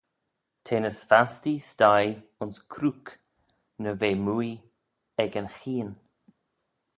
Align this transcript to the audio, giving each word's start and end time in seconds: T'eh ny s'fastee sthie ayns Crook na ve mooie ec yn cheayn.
T'eh 0.63 0.81
ny 0.81 0.91
s'fastee 0.99 1.63
sthie 1.69 2.01
ayns 2.39 2.57
Crook 2.73 3.05
na 3.81 3.91
ve 3.99 4.11
mooie 4.25 4.63
ec 5.23 5.31
yn 5.39 5.51
cheayn. 5.57 5.91